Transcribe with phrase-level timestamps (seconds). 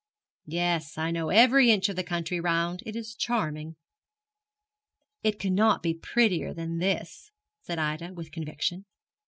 [0.47, 2.81] 'Yes, I know every inch of the country round.
[2.87, 3.75] It is charming.'
[5.21, 7.29] 'It cannot be prettier than this,'
[7.61, 8.85] said Ida, with conviction.